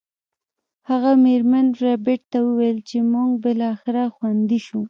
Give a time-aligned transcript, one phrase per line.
[0.89, 4.79] هغه میرمن ربیټ ته وویل چې موږ بالاخره خوندي شو